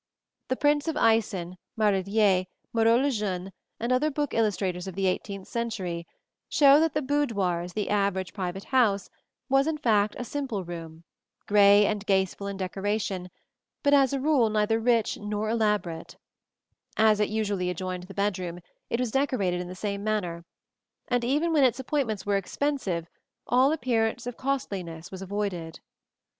[0.47, 5.47] The prints of Eisen, Marillier, Moreau le Jeune, and other book illustrators of the eighteenth
[5.47, 6.07] century,
[6.49, 9.11] show that the boudoir in the average private house
[9.47, 11.03] was, in fact, a simple room,
[11.45, 13.29] gay and graceful in decoration,
[13.83, 16.17] but as a rule neither rich nor elaborate (see
[16.95, 17.11] Plate XLI).
[17.11, 18.59] As it usually adjoined the bedroom,
[18.89, 20.45] it was decorated in the same manner,
[21.09, 23.07] and even when its appointments were expensive
[23.45, 25.79] all appearance of costliness was avoided.